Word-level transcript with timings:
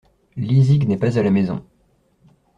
Lizig 0.35 0.87
n’est 0.87 0.97
pas 0.97 1.19
à 1.19 1.21
la 1.21 1.29
maison. 1.29 1.63